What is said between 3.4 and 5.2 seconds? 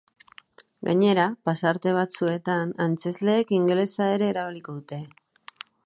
ingelesa ere erabiliko dute.